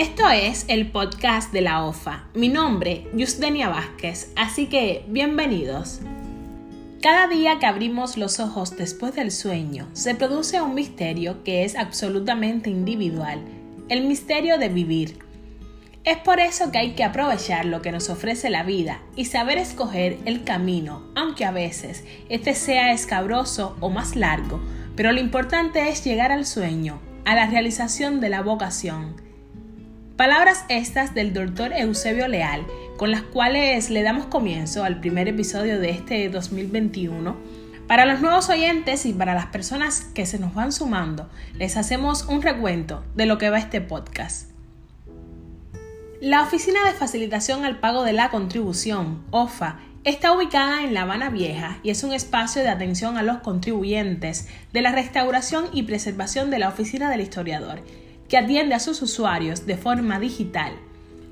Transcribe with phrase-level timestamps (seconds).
[0.00, 2.24] Esto es el podcast de la OFA.
[2.32, 6.00] Mi nombre, Yusdenia Vázquez, así que bienvenidos.
[7.02, 11.76] Cada día que abrimos los ojos después del sueño, se produce un misterio que es
[11.76, 13.42] absolutamente individual,
[13.90, 15.18] el misterio de vivir.
[16.04, 19.58] Es por eso que hay que aprovechar lo que nos ofrece la vida y saber
[19.58, 24.62] escoger el camino, aunque a veces este sea escabroso o más largo,
[24.96, 29.28] pero lo importante es llegar al sueño, a la realización de la vocación.
[30.20, 32.66] Palabras estas del doctor Eusebio Leal,
[32.98, 37.38] con las cuales le damos comienzo al primer episodio de este 2021.
[37.86, 42.26] Para los nuevos oyentes y para las personas que se nos van sumando, les hacemos
[42.26, 44.50] un recuento de lo que va este podcast.
[46.20, 51.28] La Oficina de Facilitación al Pago de la Contribución, OFA, Está ubicada en La Habana
[51.28, 56.50] Vieja y es un espacio de atención a los contribuyentes de la restauración y preservación
[56.50, 57.82] de la Oficina del Historiador
[58.30, 60.72] que atiende a sus usuarios de forma digital.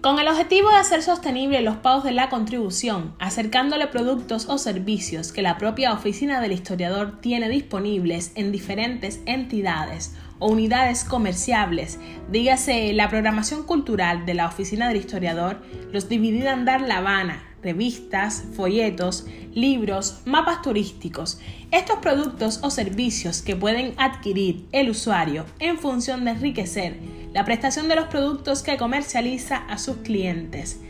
[0.00, 5.32] Con el objetivo de hacer sostenible los pagos de la contribución, acercándole productos o servicios
[5.32, 11.98] que la propia oficina del historiador tiene disponibles en diferentes entidades o unidades comerciables,
[12.30, 17.42] dígase la programación cultural de la oficina del historiador, los dividida en Dar La Habana,
[17.60, 21.40] revistas, folletos, libros, mapas turísticos.
[21.72, 27.88] Estos productos o servicios que pueden adquirir el usuario en función de enriquecer la prestación
[27.88, 30.80] de los productos que comercializa a sus clientes.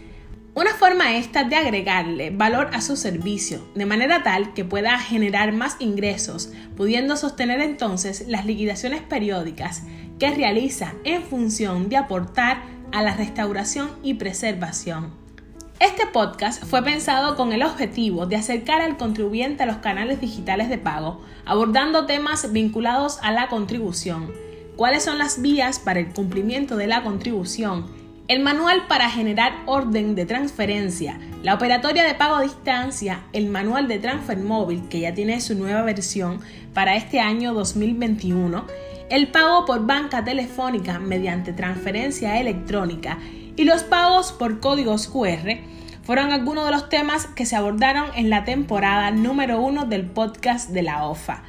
[0.54, 5.52] Una forma esta de agregarle valor a su servicio, de manera tal que pueda generar
[5.52, 9.82] más ingresos, pudiendo sostener entonces las liquidaciones periódicas
[10.18, 15.12] que realiza en función de aportar a la restauración y preservación.
[15.80, 20.68] Este podcast fue pensado con el objetivo de acercar al contribuyente a los canales digitales
[20.68, 24.32] de pago, abordando temas vinculados a la contribución,
[24.78, 27.86] cuáles son las vías para el cumplimiento de la contribución,
[28.28, 33.88] el manual para generar orden de transferencia, la operatoria de pago a distancia, el manual
[33.88, 36.38] de transfer móvil que ya tiene su nueva versión
[36.74, 38.66] para este año 2021,
[39.10, 43.18] el pago por banca telefónica mediante transferencia electrónica
[43.56, 45.58] y los pagos por códigos QR
[46.04, 50.70] fueron algunos de los temas que se abordaron en la temporada número uno del podcast
[50.70, 51.42] de la OFA.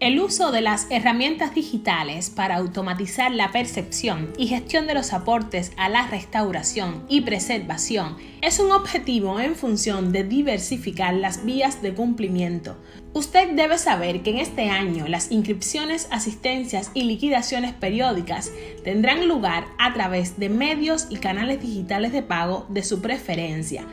[0.00, 5.72] El uso de las herramientas digitales para automatizar la percepción y gestión de los aportes
[5.76, 11.94] a la restauración y preservación es un objetivo en función de diversificar las vías de
[11.94, 12.76] cumplimiento.
[13.12, 18.52] Usted debe saber que en este año las inscripciones, asistencias y liquidaciones periódicas
[18.84, 23.84] tendrán lugar a través de medios y canales digitales de pago de su preferencia.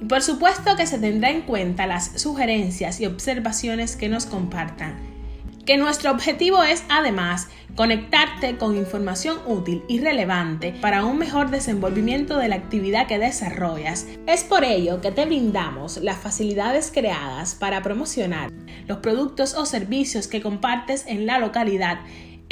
[0.00, 5.11] Y por supuesto que se tendrá en cuenta las sugerencias y observaciones que nos compartan
[5.64, 12.36] que nuestro objetivo es además conectarte con información útil y relevante para un mejor desenvolvimiento
[12.36, 14.06] de la actividad que desarrollas.
[14.26, 18.50] Es por ello que te brindamos las facilidades creadas para promocionar
[18.86, 22.00] los productos o servicios que compartes en la localidad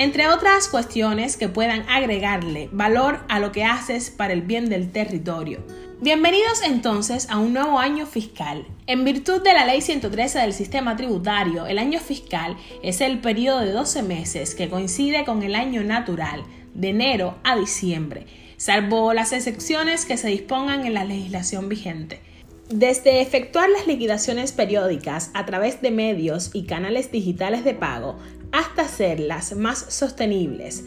[0.00, 4.91] entre otras cuestiones que puedan agregarle valor a lo que haces para el bien del
[4.91, 5.62] territorio.
[6.03, 8.66] Bienvenidos entonces a un nuevo año fiscal.
[8.87, 13.61] En virtud de la Ley 113 del Sistema Tributario, el año fiscal es el periodo
[13.61, 18.25] de 12 meses que coincide con el año natural, de enero a diciembre,
[18.56, 22.22] salvo las excepciones que se dispongan en la legislación vigente.
[22.71, 28.17] Desde efectuar las liquidaciones periódicas a través de medios y canales digitales de pago
[28.53, 30.84] hasta hacerlas más sostenibles,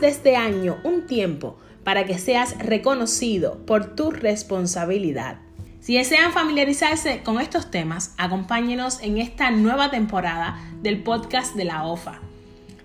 [0.00, 1.56] de este año un tiempo
[1.90, 5.40] para que seas reconocido por tu responsabilidad.
[5.80, 11.84] Si desean familiarizarse con estos temas, acompáñenos en esta nueva temporada del podcast de la
[11.84, 12.20] OFA.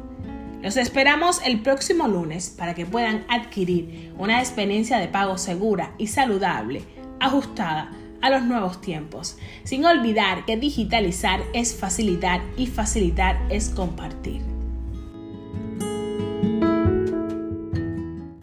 [0.63, 6.09] Los esperamos el próximo lunes para que puedan adquirir una experiencia de pago segura y
[6.09, 6.83] saludable,
[7.21, 14.58] ajustada a los nuevos tiempos, sin olvidar que digitalizar es facilitar y facilitar es compartir.